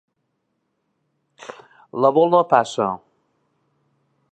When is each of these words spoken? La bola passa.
La 2.05 2.11
bola 2.17 2.41
passa. 2.55 2.91